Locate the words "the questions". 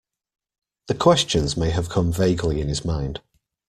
0.87-1.55